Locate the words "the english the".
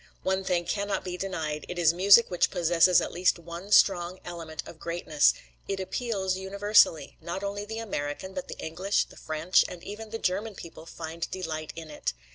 8.47-9.15